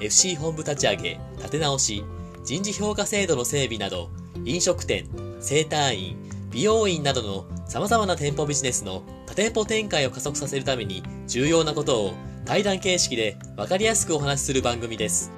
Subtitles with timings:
[0.00, 2.04] FC 本部立ち上げ、立て直し、
[2.42, 4.08] 人事評価制度の整備など、
[4.44, 5.06] 飲食店、
[5.40, 6.16] 整体院、
[6.50, 15.30] 美容院などの様々な店舗ビジネスの多店舗展開を加速させるために重要なことを対談形式で分かりやすくお話しする番組です。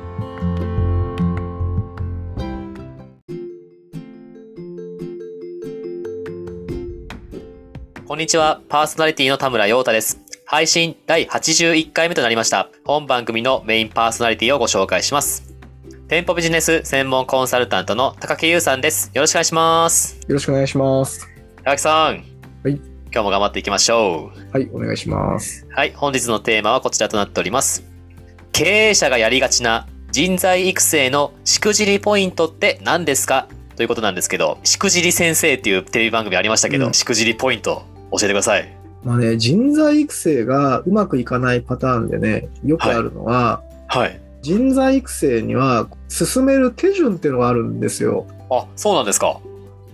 [8.07, 10.22] こんにちは、パーソナリティの田村陽太です。
[10.53, 12.69] 配信第81回目となりました。
[12.85, 15.57] 本番組のメインパーソナリティをご紹介します。
[16.09, 19.11] 店舗ビジネス専門コンサルタントの高木優さんです。
[19.15, 20.21] よろしくお願いします。
[20.29, 21.27] よろしくお願いします。
[21.65, 22.23] 高木さん。
[22.65, 22.75] はい。
[22.75, 25.67] 今日も頑張っていきましょはい、お願いします。
[25.67, 25.73] う。
[25.73, 25.95] はい。
[25.95, 27.83] 本日のテーマはこちらとなっております。
[28.53, 33.49] 経営者がやりがちな人材育成のしくじりポイントって何ですか？
[33.77, 38.82] ということなんですけど、しくじり先生っていうテレビ番組ありましたけど、うんしくじりポイント教えてください。
[39.05, 44.21] まあね、人材育成がうまくいかないパターンでね、よくあるのは、はい。
[44.43, 48.27] 人材育成には進める手順っていうのがあるんですよ。
[48.51, 49.41] あ、そうなんですか。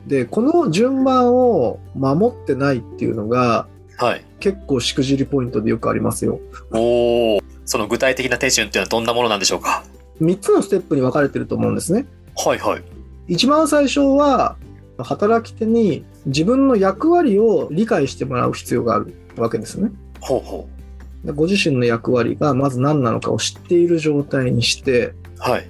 [0.06, 3.67] で、この順番を守ってないっていうのが
[3.98, 4.25] はい。
[4.39, 6.41] 結構しくじりポイントでよくありますよ。
[6.72, 7.41] おお。
[7.65, 9.84] その具体的な手順っていうのはどんなものなんでしょうか
[10.20, 12.06] 3つのステップに分かれてると思うんですね。
[12.37, 12.83] はいはい。
[13.27, 14.56] 一番最初は、
[15.04, 19.91] 働き手に自分の役割を理解してもらう必要があるわけですね。
[20.20, 20.68] ほうほ
[21.24, 25.14] でご自身の役割がまず何なのかを知っている状態にして、う。
[25.38, 25.66] はい。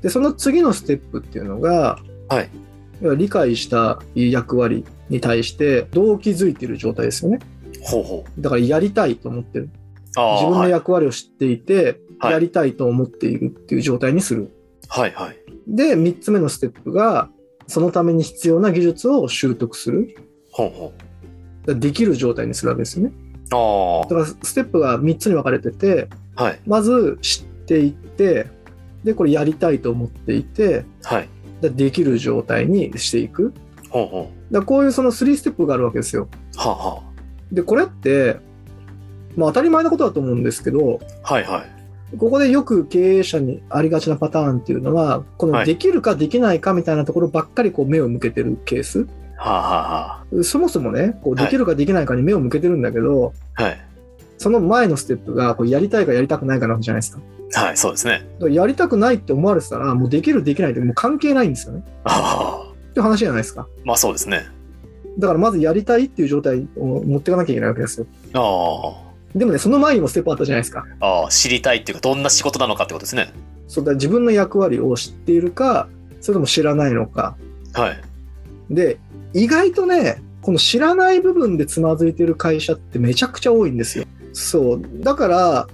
[0.00, 2.50] で、その次のステップっていうのが、はい。
[3.16, 7.40] 理解した役割に対してどう気づいている状態ですよね。
[7.82, 8.40] ほうほう。
[8.40, 9.70] だからやりたいと思ってる。
[10.14, 14.52] 自分の役割を知っていて、はいやりたいと思っているっていう状態にする。
[14.86, 15.36] はいはい。
[15.66, 17.28] で、三つ目のステップが、
[17.72, 20.14] そのために必要な技術を習得する。
[20.50, 20.92] ほうほ
[21.62, 23.14] だからできる状態にするわけですよね。
[23.50, 23.54] う。
[23.54, 26.44] あだからステップが3つに分かれてて、あ。
[26.44, 26.60] はい。
[26.66, 28.46] まず知っていって、
[29.04, 31.28] で、これやりたいと思っていて、はい。
[31.62, 33.54] でできる状態にしていく。
[33.88, 36.28] ほうほだからこういうその3ステップがあるわけですよ。
[36.56, 36.58] う。
[36.58, 37.02] はあは
[37.50, 38.36] で、これって、
[39.34, 41.32] まあ当たり前なことだと思うんですけど、あ。
[41.32, 41.81] はいはい。
[42.18, 49.06] ここでよく経営者にありがちなパターンっていうのは、こはいのできるかできないかみたいなところばっかりこう目を向けてるケース。
[49.36, 53.62] はあはあはそもそもね、こうはいできるかできないかに目を向けてるんだけど、あ。
[53.62, 53.80] はい。
[54.38, 57.22] その前のステップがこうやりたいかやりたくないかなわけじゃないですか。
[57.54, 58.26] はい、そうですね。
[58.50, 61.84] やりたくないって思われてたら、もうできるできないってもう関係ないんですよね。
[62.04, 62.72] ああ。
[62.90, 63.68] って話じゃないですか。
[63.84, 64.46] まあそうですね。
[65.18, 68.06] だからまずやりたいっていう状態を持っていかなきゃいけないわけですよ。
[68.34, 69.01] あ
[69.34, 70.84] でもね、その前にもステップあったじゃないですか。
[71.00, 71.06] あ。
[71.06, 73.32] ああ、知りたいっていうか、どんな仕事なのかってことですね。
[73.68, 75.88] そうだ自分の役割を知っているか、
[76.20, 77.36] それとも知らないのか。
[77.72, 78.00] はい。
[78.70, 78.98] で、
[79.32, 84.04] 意外とね、この知らない部分でつまずいてる会社ってめちゃくちゃ多いんですよ。
[84.32, 84.82] そう。
[85.00, 85.68] だから、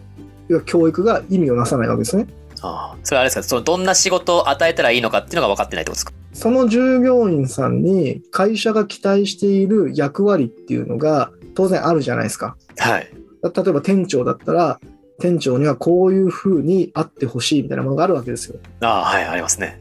[0.49, 2.27] 要は教育が意味をなさないわけですね。
[2.61, 2.97] ああ。
[3.03, 6.13] それはあれですか、そのどんな仕事を与えたらいいのかっていうのが分かってないってことですか？
[6.33, 12.57] その従業員さんに会社が期待している役割っていうのが当然あるじゃないですか。
[12.77, 13.11] はい。
[13.43, 14.81] 例えば店長だったら、
[15.21, 18.59] 店長にはこういう風にあってほしいみたいなものがあるわけですよ。
[18.81, 19.81] ああ、はい、ありますね。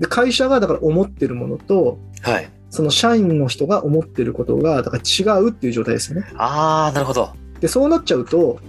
[0.00, 2.50] で、会社がだから思ってるものと、はい。
[2.70, 6.26] その社員の人が思ってることが、だから違うっていう状態ですよね。
[6.36, 7.34] ああ、なるほど。
[7.60, 8.60] で、そうなっちゃうと、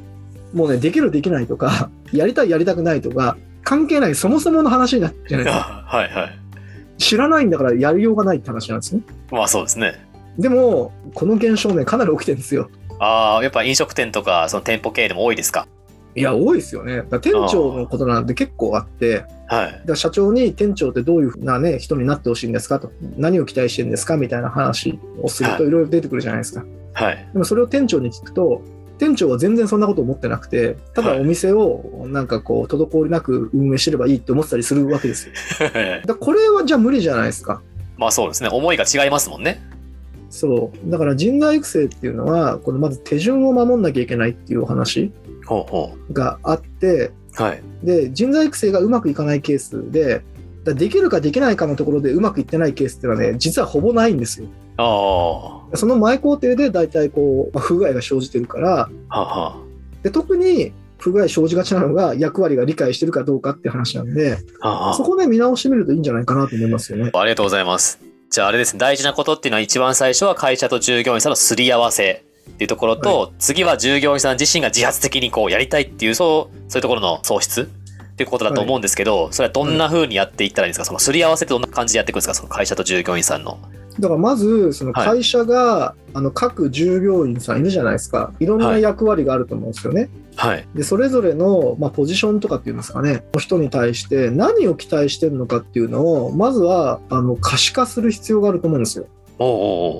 [0.53, 5.85] もうね、できるできないとか、 やりたいやりたくないとか、関係ないそもそもの話になっちゃうじゃないですか。
[5.89, 6.39] あはいはい。
[6.97, 9.01] 知らないんだからやりようがないって話なんですね。
[9.31, 10.05] まあそうですね。
[10.37, 12.69] でも、この現象ね、かなり起きてるんですよ。
[13.03, 15.67] ああ、やっぱ飲食店とか、その店舗経営でも多いですか？
[16.15, 17.03] いや、多いですよね。
[17.21, 19.81] 店長のことなんて結構あって、はい。
[19.85, 22.91] だ社長に店長ってどういうふうなね、人になってほしいんですかと。
[23.17, 26.63] 何を期待してるんですかみたいな話をするとはいいろいろ出てくるじゃないですか。
[26.93, 27.27] はい。
[27.33, 28.61] でもそれを店長に聞くと、
[28.99, 35.33] 店長は全然そんなこと思ってなくて、ただはいお店をなんかこう、滞りなく運営してればいいって思ってたりするわけですよ。
[36.05, 37.59] だこれはじゃあ無理じゃないですか。
[37.97, 38.49] まあそうですね。
[38.49, 39.61] 思いが違いますもんね。
[40.33, 40.89] そう。
[40.89, 45.11] だから人材育成っていうのは、このまず手順を守んなきゃいけないっていうお話
[46.11, 47.43] があって、う。
[47.43, 47.61] はい。
[47.83, 50.23] で、人材育成がうまくいかないケースで、
[50.63, 54.47] だできるかできないかのところでうまくいってないケースっていうのはね、実はほぼないんですよ。
[54.77, 59.61] あその前工程で大体こう、まあ不具合が生じてるから、あは
[60.01, 67.11] で特に不具合生じがちなのが役割が理解してるかどうかって話なんで、あそこね、見直してみるといいんじゃないかなと思いますよね。
[67.13, 68.12] あありがとうございます。
[68.33, 77.69] じゃああれですね、大事なことっていうのは一番最初は会社と従業員さんのすり合わせっていうところと、次は従業員さん自身が自発的にこうやりたいっていう、そう、そういうところの創出
[78.23, 80.85] っていうことだと思うんですけど、それはどんな風にやっていったらいいんですか？
[80.85, 82.33] そのすり合わせってどんな感じでやっていくんですか？
[82.33, 83.59] その会社と従業員さんの。
[83.99, 88.33] だからまず、そのはい会社が、あの各従業員さんいるじゃないですか。
[88.39, 90.09] いろんな役割があると思うんですよね。
[90.35, 90.67] はい。
[90.73, 99.05] で、それぞれの、まあ、ポジションとかっていうんですかね、人に対して何を期待してるのかっていうのを、まずは、あの、可視化する必要があると思うんですよ。
[99.37, 99.49] おう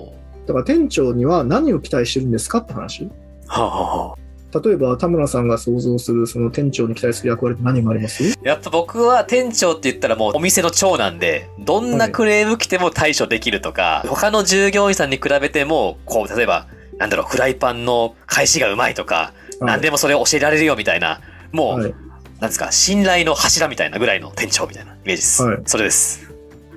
[0.07, 3.09] おうだから店長には何を期待してるんですかって話。
[3.47, 4.15] はあ、はあはあ、
[4.61, 8.23] 例えば、田村さんが想像する、その店長に期待する役割って何があります？
[8.43, 16.67] やっぱ僕は店長って言ったらもうお店の長なんで、どんなクレーム来ても対処できるとか、他の従業員さんに比べても、こう、例えば、
[16.97, 21.21] なんだろう、フライパンの返しがうまいとか、何でもそれを教えられるよみたいな、
[21.51, 21.93] もう、はい。
[22.39, 25.43] なんですか、信頼の柱みたいなぐらいの店長みたいなイメージです。
[25.43, 26.32] はいそれです。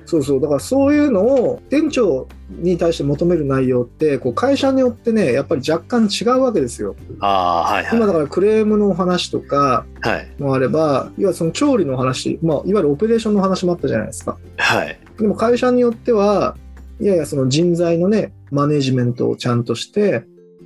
[0.07, 0.41] そうそう。
[0.41, 6.95] だからそういうのを店長に対して求める内容って、こう会社によってね、やっぱり若干違うわけですよ。
[7.19, 7.97] ああ、はいはい。
[7.97, 10.31] 今だからクレームのお話とかはい。
[10.39, 14.37] もあれば、いわゆるその調理の話、まあ、いわゆるオペレーションの話もあったじゃないですか。
[14.55, 14.97] はい。
[15.19, 16.55] でも会社によっては、
[17.01, 20.23] いやいや、その人材のね、マネジメントをちゃんとして、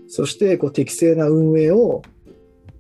[0.08, 2.04] そしてこう適正な運営を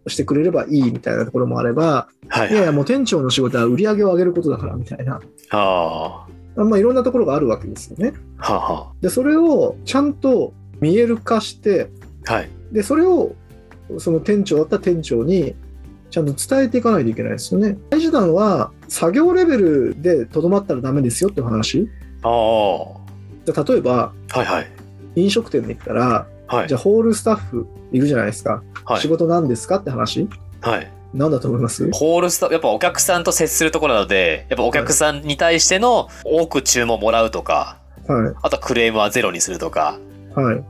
[0.08, 2.52] してくれればいいみたいなところもあれば、はい。
[2.52, 5.20] いやいや、もう店長の仕事は売り上げを上げることだからみたいな、
[5.50, 8.14] あまあ、いろんなところがあるわけですよね。
[8.38, 11.90] あ、はあはで、それをちゃんと見える化して、
[12.28, 12.34] あ。
[12.34, 12.50] はい。
[12.72, 13.36] で、それを
[13.98, 15.56] その店長だった店長に
[16.10, 17.78] ちゃんと伝えていかないといけないですよね。
[17.90, 21.90] 大事なのは、作業レベルでとどまったらダメですよって話。
[22.24, 22.28] あ
[23.46, 24.72] 例えば、いはい。
[25.16, 26.78] 飲食店で言ったら、はいじゃ。
[26.78, 28.62] あホールスタッフいるじゃないですか。
[28.86, 29.08] はい仕。
[29.08, 30.28] 事なんですかって話
[30.62, 30.92] はい。
[31.14, 31.90] なんだと思います？
[31.92, 37.78] ホールスタやっぱお客さんと接するところなので、やっぱお客さんに対しての多く注文もらうとか、
[38.08, 38.36] はい。
[38.42, 40.00] あとはクレームはゼロにするとか、
[40.36, 40.64] はい。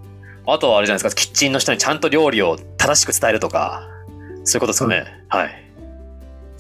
[0.48, 3.88] あとはあれじゃないですか、キッチンの人にちゃんと料理を正しく伝えるとか、
[4.44, 5.06] そういうことですよね。
[5.30, 5.61] はい。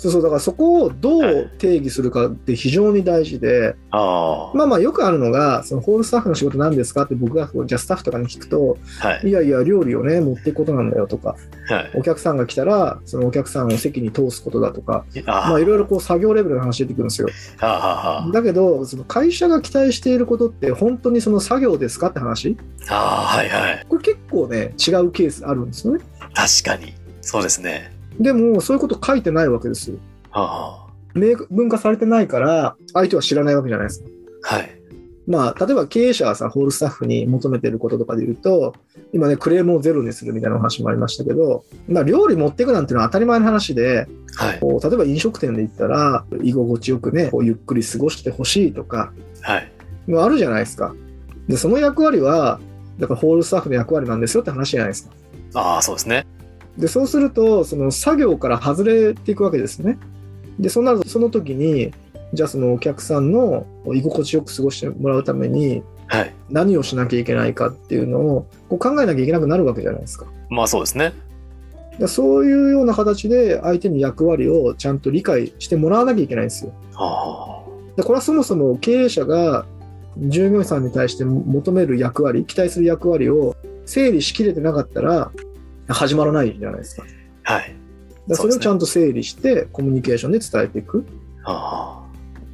[0.01, 9.29] そうそう、だからそこをどう定義するかって非常に大事で、あまあまあよくあるのが、そのホールスタッフの仕事なんですかって僕がこうじゃあスタッフとかに聞くと、あ、はい。
[9.29, 11.35] いやいや、料理をね、持っていくことなんだよとか、
[11.67, 11.91] はい。
[11.93, 17.27] お客さんが来たら、そのお客さんを席に通すことだとか、あまあいろいろこう作業レベルの話出てくるんですよ。
[17.59, 22.57] あ、はあ、だけど、その会社が期待していることって本当にその作業ですかって話？
[22.89, 23.85] ああ、はいはい。
[23.87, 26.03] これ結構ね、違うケースあるんですよね。
[26.33, 26.95] 確かに。
[27.21, 27.90] そうですね。
[28.19, 29.97] でも、そういうこと書いてないわけですよ。
[30.31, 34.09] は明文化されてないから、相手は知らないわけじゃないですか。
[34.43, 34.81] あ、はい。
[35.27, 38.73] まあ、例えば経営者がさ、ホールスタッフに求めてることとかで言うと、
[39.13, 44.59] 今ね、クレームをゼロにするみたいなお話もありましたけど、まあ、料理持っていくなんていうのは当たり前の話で、はい。
[44.59, 49.71] こう例えば飲食店で言ったら、居心地よくね、こうゆっくり過ごしてほしいとか、はい。
[50.17, 50.93] あるじゃないですか。
[51.47, 52.59] で、その役割は、
[52.99, 55.13] だからホールスタッフの役割なんですよって話じゃないですか。
[55.53, 56.25] ああ、そうですね。
[56.77, 59.97] で、そうすると、その作業から外れていくわけですね。
[60.59, 61.93] で、そうなると、その時に、
[62.33, 66.33] じゃあそのお客さんの居心地よく過ごしてもらうために、はい。
[66.49, 70.25] 何をしなきゃいけないかっていうのをこう考えなきゃいけなくなるわけじゃないですか。
[70.49, 71.13] まあそうですね。
[71.97, 76.73] でそういうような形で相手に役割をちゃんと理解してもらわなきゃいけないんですよ。
[76.95, 77.63] あ
[77.95, 79.65] でこれはそもそも経営者が
[80.17, 85.31] 従業員さんに対して求める役割、期待する役割を整理しきれてなかったら
[85.93, 87.03] 始まらないじゃないですか。
[87.45, 87.75] あ、はい。
[88.27, 91.05] でそれをちゃんと整理してコミュニケーションで伝えていく。
[91.43, 92.01] ああ。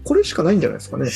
[0.04, 1.10] これしかないんじゃないですかね。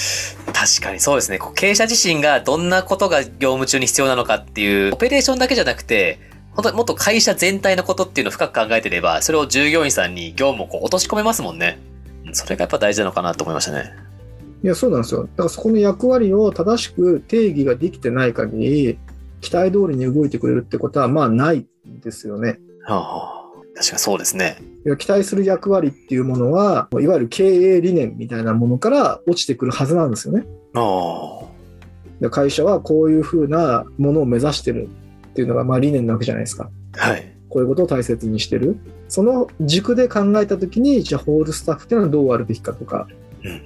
[0.53, 1.39] 確かにそうですね。
[1.55, 6.19] 経営者自身がどんなことが業務中に必要なのかっていう、オペレーションだけじゃなくて、
[6.51, 11.79] 本当にもっと会社全体のことっていうのを深く考えてれば、それを従業員さんに業務をこう落とし込めますもんね。
[11.85, 11.91] うん
[12.33, 13.93] それがやっぱ大事なのかなと思いましたね。
[14.63, 15.23] いや、そうなんですよ。
[15.23, 18.99] だからそこの役割を正しく定義ができてない限り、
[19.41, 22.59] 期待通りに動いてくれるってことは、まあないんですよね。
[22.85, 24.57] はあ、確かにそうですね。
[24.85, 30.45] いや期待する役割っていうものは、いわゆる経営理念みたいなものから落ちてくるはずなんですよね。
[30.75, 31.41] あ
[32.19, 34.87] で会社はこういうふうなものを目指してる
[35.27, 36.69] っていうのが、まあ理念なわけじゃないですか。
[36.97, 37.35] あ、はい。
[37.49, 38.77] こういうことを大切にしてる。
[39.07, 43.07] その軸で考えたときに、じゃあホールスタッフっていうのはどうあるべきかとか、
[43.43, 43.61] うんうん。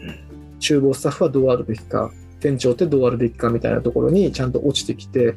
[0.59, 2.11] 厨房スタッフはどうあるべきか、
[2.45, 5.33] 店長ってどうあるべきかみたいなところにちゃんと落ちてきて、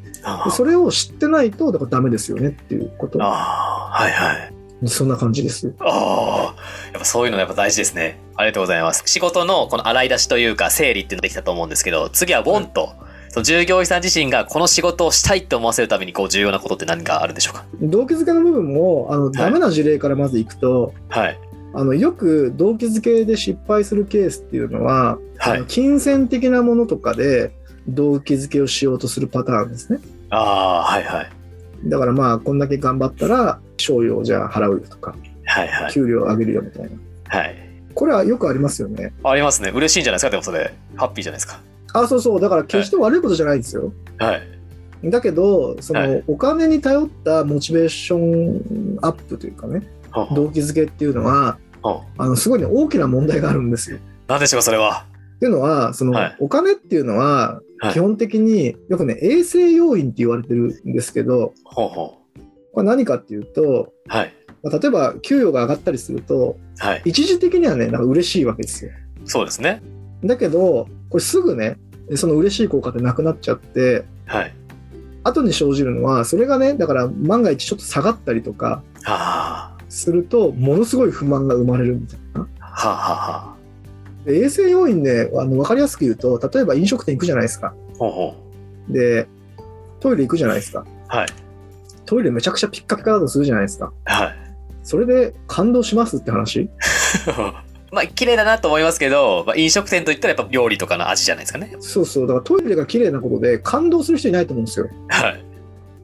[0.51, 3.27] それを知ってないと、だからダメですよねっていうことあ、。
[3.27, 4.53] ああはいはい。
[4.87, 5.75] そんな感じです。
[5.81, 8.19] ああ、やっぱそういうのやっぱ大事ですね。
[8.37, 9.03] ありがとうございます。
[9.07, 12.93] 仕事のこの洗い出しというか整理っていうのできたと思うんですけど、次はウォンと
[13.31, 17.65] その従業員さん自身がこの仕事をしたいって思わせるためにこう重要なことって何かあるんでしょうか？
[17.81, 21.39] 動機づけの部分も、あの、ダメな事例からまずいくと、はい。
[21.75, 27.53] あの、よく動機づけで失敗するケースっていうのは、はいあの金銭的なものとかで
[27.87, 30.01] 動機づけをしようとするパターンですね。
[30.31, 31.31] ああ、はいはい。
[31.85, 35.93] だからまあ、こんだけ頑張ったら、賞与をじゃあ払うよとか、はいはい。
[35.93, 36.91] 給料上げるよみたいな。
[37.29, 37.57] はい。
[37.95, 39.13] これはよくありますよね。
[39.25, 39.71] ありますね。
[39.75, 40.31] 嬉しいんじゃないですか？
[40.31, 40.75] でもそれ。
[40.97, 41.61] ハッピーじゃないですか？
[41.95, 42.41] あ、そうそう。
[42.41, 43.93] だから決して悪いことじゃないんですよ。
[44.19, 44.39] は
[45.03, 45.11] い。
[45.11, 49.89] だけど、その、はいお金に頼ったモチベーションアップというかね、
[50.35, 53.99] 動機づけっていうのは、ほあの、すごいね、大きな問題があるんですよ。
[54.27, 55.07] なんでしょうかそれは。
[55.37, 62.19] っていうのは、その、はいお金っていうのは、はい基本的によくね、衛生要因って言われてるんですけど、ほうほ
[62.73, 63.93] これ何かっていうと、う。
[64.09, 64.35] はい。
[64.65, 67.03] まあ例えば給与が上がったりすると、はい。
[67.05, 68.91] 一時的にはね、なんか嬉しいわけですよ。
[69.27, 69.81] そうですね。
[70.25, 71.77] だけど、これすぐね、
[72.17, 74.53] その嬉しい効果ってなくなっちゃって、はい。
[75.23, 82.49] 後に生じるのは、それがね、だから万が一ちょっと下がったりとかはすると、ものすごい不満が生まれるみたいな。
[82.61, 82.67] あ。
[82.67, 83.59] はあはあは
[84.25, 87.69] で衛生要因で、あの、わかりやすく言うと、例えば飲食店行くじゃないですか。
[87.69, 87.99] あ。
[87.99, 88.35] ほうほ
[88.89, 89.27] で、
[90.01, 90.81] トイレ行くじゃないですか。
[90.81, 90.87] う。
[91.09, 91.29] はい。
[92.07, 93.93] トイレめちゃくちゃピッカピカだとするじゃないですか。
[94.05, 94.37] はい。
[94.83, 96.71] それで感動しますって話？
[97.91, 101.75] まあ、綺麗だなと思いますけど、まあ、飲食店といったらやっぱ料理とかの味じゃないですかね。
[101.81, 102.27] そうそう。
[102.27, 104.89] だからトイレが綺麗なことで感動する人いないと思うんですよ。
[105.09, 105.45] はい。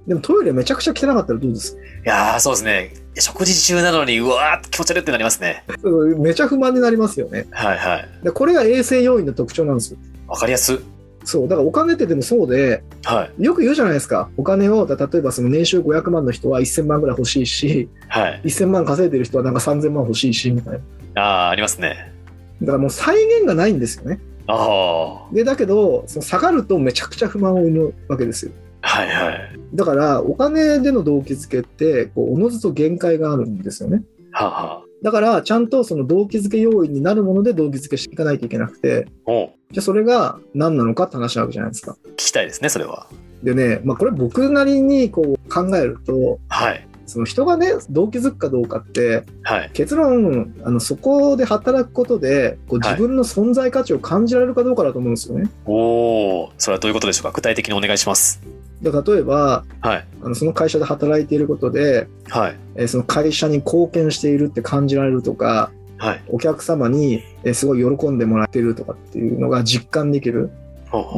[0.06, 1.76] でもトイレめちゃくちゃ汚かったらどうです？
[1.76, 2.94] いやー、そうですね。
[3.18, 5.64] 食事中なのに、うわーって気持ち悪いってなりますね。
[5.82, 7.46] うんめちゃ不満になりますよね。
[7.50, 8.08] はいはい。
[8.22, 9.98] でこれが衛生要因の特徴なんですよ。
[10.26, 10.78] わかりやす。
[11.24, 11.48] そう。
[11.48, 13.42] だからお金ってでもそうで、はい。
[13.42, 14.28] よく言うじゃないですか。
[14.36, 18.42] お金を、例えばその年収500万の人は1000万ぐらい欲しいし、はい。
[18.44, 20.80] 1000万稼いでる人はなんか3000万欲しいし、みたい
[21.14, 21.22] な。
[21.22, 22.12] ああ、ありますね。
[22.60, 24.20] だからもう再現がないんですよね。
[24.48, 25.34] ああ。
[25.34, 28.52] で、だけど、その下がるとめちゃくちゃ不満を生むわけですよ。
[28.86, 29.58] はいはい。
[29.74, 34.02] だから、お金での動機づけって、こう、おのずと限界があるんですよね。
[34.30, 34.82] はあ、はあ。
[35.02, 41.96] だから、ちゃんとその動機づけ要因になるもので動機づけしていかないといけなくて、じゃあそれが何なのかって話なわけじゃないですか。
[42.12, 43.06] 聞きたいですね、それは。
[43.42, 46.88] でね、まあこれ僕なりにこう考えると、はい。
[47.06, 49.70] その人がね、動機づくかどうかって、はい。
[49.74, 55.50] 結論、あの、そこで働くことで、こうはい自分の存在価値を感じられるかどうかだと思うんですよね。
[55.66, 57.32] おお、それはどういうことでしょうか？
[57.32, 58.40] 具体的にお願いします。
[58.84, 60.06] で例えば、はい。
[60.22, 62.56] あのその会社で働いていることで、はい。
[62.76, 66.22] えーその会社に貢献しているって感じられるとか、はい。
[66.28, 70.50] お客様にえーすごい喜んでもらってるとかっていうのが実感できる。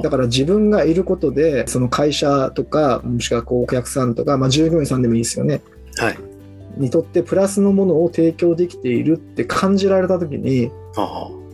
[0.02, 5.60] だから自分がいることで、その会社とか、もしくはこうお客さんとか、まあ、従業員さんでもいいですよね。
[5.98, 6.18] はい。
[6.78, 10.70] にとってプラスのものを提供できているって感じられたときに。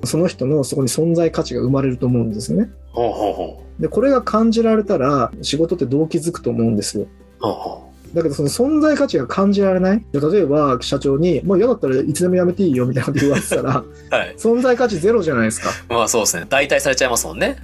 [0.04, 2.70] その人のそこに存在価値が生まれると思うんですよね。
[2.92, 7.04] ほうほうほで、これが感じられたら、仕事って動機づくと思うんですよ。
[7.04, 7.08] う。
[7.40, 10.04] ほうほだけど、その存在価値が感じられない？
[10.12, 13.86] で例えば、社長に、もう嫌だったらいつでも辞めていいよみたいなこと言われてたら、う。
[14.10, 14.36] はい。
[14.36, 15.70] 存在価値ゼロじゃないですか。
[15.88, 16.44] まあそうですね。
[16.48, 17.56] 代替されちゃいますもんね。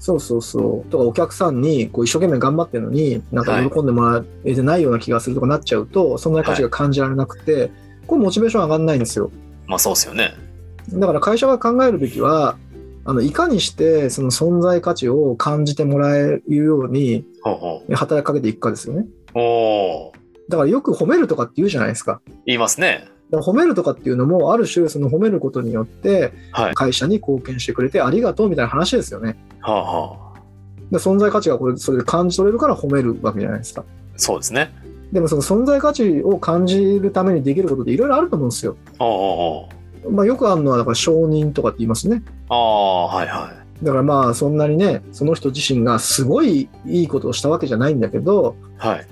[0.00, 0.90] そうそうそう。
[0.90, 7.70] とか、お客さんに、こう、一生懸命頑張ってるのに、なんか喜んでもらえてないような気がするとかなっちゃうと、存在価値が感じられなくて、
[8.08, 9.30] これモチベーション上がんないんですよ。
[9.68, 10.34] まあそうですよね。
[10.92, 12.56] だから会社が考えるべきは、
[13.04, 17.24] あの、いかにして、その存在価値を感じてもらえるように、
[17.92, 19.06] 働きかけていくかですよね。
[19.34, 19.38] う。
[19.38, 20.12] おお。
[20.48, 22.20] だからよく褒めるとかって言うじゃないですか。
[22.46, 23.08] 言いますね。
[23.32, 26.74] 褒めるとかっていうのも、ある種、その褒めることによって、はい。
[26.74, 29.36] 会社に貢献してくれてありがとうみたいな話ですよね。
[29.60, 30.40] はあはあ。
[30.90, 33.84] で存在価値がこれ、それで感じ取れるから褒めるわけじゃないですか。
[34.16, 34.70] そうですね。
[35.12, 38.76] でもその存在価値を感じるためにできることっていろいろあると思うんですよ。
[38.98, 39.16] おうおう
[39.64, 39.81] おう。
[40.08, 42.22] まあよくあるのは、だから承認とかって言いますね。
[42.48, 48.86] ああ、はいはだからまあそんなにね、その人自身がすごいいいことをしたわけじゃないんだけど、い。
[48.86, 49.06] はい。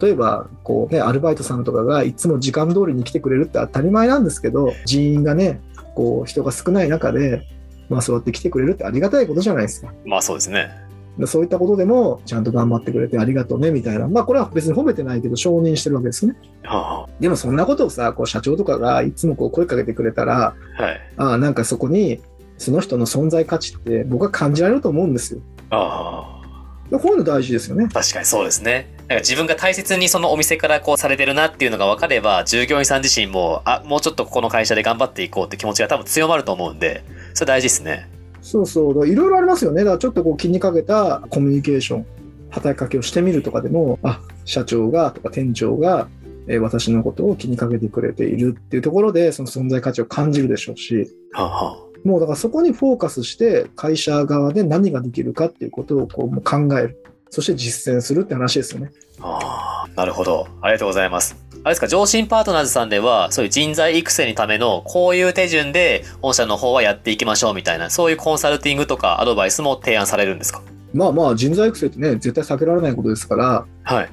[0.00, 5.60] 例えば、こうね、アルバイトさんとかがいつも時間通りに来てくれるって当たり前なんですけど、人員がね、
[5.94, 7.46] こう人が少ない中で、
[7.88, 9.92] まあそうやって来てくれるってありがたいことじゃないですか。
[10.06, 10.70] まあそうですね。
[11.18, 14.08] でそういったことでも、ちゃんと頑張ってくれてありがとうね、みたいな。
[14.08, 16.34] まあこれは別に褒めてないけど、承認してるわけですね。
[16.64, 20.82] はあはでもそんなことをさ、こう社長とかがいつもこう声かけてくれたら、あ。
[20.82, 21.00] はい。
[21.16, 22.20] ああ、なんかそこに、
[22.58, 25.40] その人の存在価値って僕は感じられると思うんですよ。
[25.70, 26.44] ああ。
[26.90, 27.88] でこういうの大事ですよね。
[27.92, 28.94] 確かにそうですね。
[28.98, 38.08] なんか自分が大切にそのお店からこうされてるなっていうのが分かれば、従業員さん自身も、あ、もうちょっとここの会社で頑張っていこうって気持ちが多分強まると思うんで、それ大事ですね。
[38.44, 39.08] そうそう。
[39.08, 39.84] いろいろありますよね。
[39.84, 42.06] だからちょっとこう気にかけたコミュニケーション、
[42.50, 46.08] 働きかけをしてみるとかでも、あ、社長がとか店長が、
[46.46, 57.02] えー私のことを気にかけてくれているっていうところで、その存在価値を感じるでしょうし、はあはもうだからそこにフォーカスして、会社側で何ができるかっていうことをこうもう考える。
[57.30, 58.90] そして実践するって話ですよね。
[59.20, 60.46] ああ、なるほど。
[60.60, 61.43] ありがとうございます。
[61.64, 70.60] あれですか、上信パートナーズさんでは、そういう人材育成のための、こういう手順で、御社の方はやっていきましょうみたいな、そういうコンサルティングとかアドバイスも提案されるんですか？
[70.92, 74.10] まあまあ人材育成ってね、絶対避けられないことですから、はい。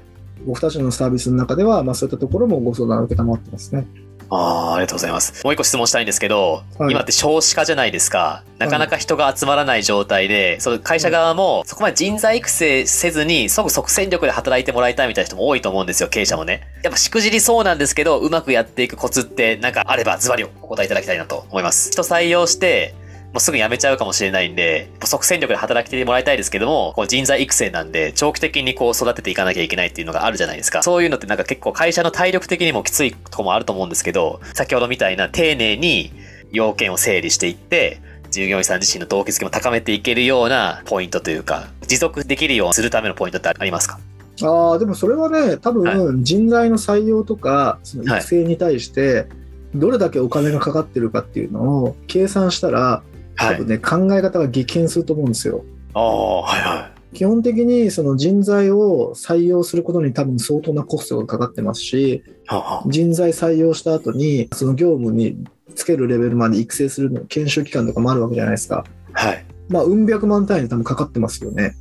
[0.47, 3.85] 僕たちのサービスの中では、まあそういったところもご相談を受けたまってますね。
[4.31, 5.43] ああ、ありがとうございます。
[5.43, 8.43] もう一個質問したいんですけど、はい今って少子化じゃないですか。
[8.57, 16.63] なかなか人が集まらない状態で、その会社側もそこまで人材育成せずに、即即戦力で働いてもらいたいみたいな人も多いと思うんですよ、経営者もね。
[16.83, 21.91] やっぱしくじりそうなんですけど、うまくやっていくコツってなんかあればズバリお答えいただきたいなと思います。
[21.91, 22.95] 人採用して、
[23.31, 30.83] もうすぐ辞めちゃうかもしれないんで、即戦力で働きてもらいたいですけども、こう人材育成なんで、長期的にこう育てていかなきゃいけないっていうのがあるじゃないですか。
[30.83, 36.11] そういうのってなんか結構会社の体力的にもきついとこもあると思うんですけど、先ほどみたいな丁寧に
[36.51, 43.99] 要件を整理していって、従業員さん自身の動機づけも高めていけるようなポイントというか、持続できるようにするためのポイントってありますか？
[44.43, 49.27] ああ、でもそれはね、多分人材の採用とか、その育成に対して、
[49.75, 53.03] どれだけお金がかかってるかっていうのを計算したら、
[53.41, 55.63] 多分ね、考え方が激変すると思うんですよ。
[55.93, 62.23] ああ、はいは基本的にその人材を採用することに多分相当なコストがかかってますし、い。
[62.47, 65.43] は人材採用した後に、その業務に
[65.75, 68.85] つけるレベルまで育成するの、研修期間とかもあるわけじゃないですか。
[69.13, 69.45] あはい。
[69.69, 71.75] まあ、うん百万単位で多分かかってますよね。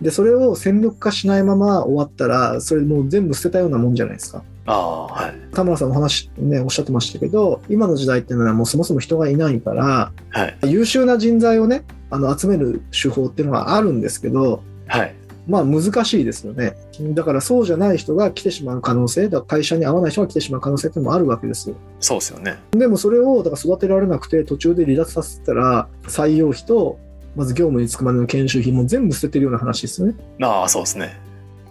[0.00, 4.42] で、それを戦力化しないまま終わったら、それもう全部捨てたようなもんじゃないですか。
[4.66, 5.54] ああ、はい。
[5.54, 10.56] 田村さんお話ね、おっしゃってましたけど、今の時代っていうのはもうそもそも人がいないから、はい。
[10.70, 15.14] 優秀な人材をね、あの集める手法っていうのはあるんですけど、はい。
[15.48, 16.76] まあ難しいですよね。
[17.14, 21.76] だからそうじゃない人が来てしまう可能性、だ会社に合わない人が来てしまう可能性ってのもあるわけですよ。
[21.98, 22.58] そうですよね。
[22.70, 26.98] でもそれをだから育てられなくて途中で離脱させたら採用費と
[27.34, 30.14] まず業務に就くまでの研修費も全部捨ててるような話ですよね。
[30.42, 31.18] ああ、そうですね。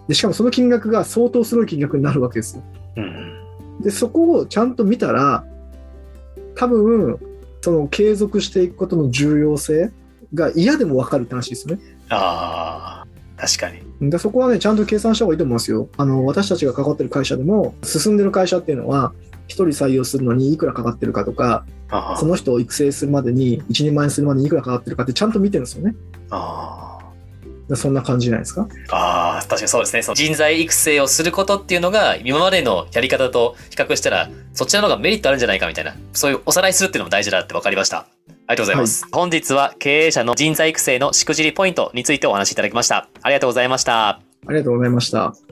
[0.08, 2.62] でしかもその金額が相当すごい金額になるわけですよ。
[2.96, 3.80] うん。
[3.80, 5.44] でそこをちゃんと見たら
[6.54, 7.18] 多分
[7.60, 9.90] その継続していくことの重要性
[10.34, 11.82] が嫌でも分かるって話ですよね。
[12.08, 14.10] ああ、確かに。
[14.10, 15.88] でそこはねちゃんと計算した方がいいと思いますよ。
[15.96, 19.12] あの私たちが関わってる会社でも進んでる会社っていうのは
[19.48, 25.94] 1人採用するのにいくらかかってるかとかあその人を育成するまでに一人前にするまでにいくらかかってるかってちゃんと見てるんですよね。
[26.30, 26.91] あ。
[27.72, 28.68] でそんな感じじゃないですか？
[28.90, 30.02] ああ、確かにそうですね。
[30.02, 37.98] その人材育成をすることっていうのが、今までのやり方と比較したら、そちらの方がメリットあるんじゃないかみたいな、そういうおさらいするっていうのも大事だって分かりました。
[37.98, 39.06] ありがとうございます。
[39.10, 43.08] 本日は経営者の人材育成のしくじりポイントについてお話しいただきました。
[43.22, 44.08] ありがとうございました。
[44.08, 45.51] ありがとうございました。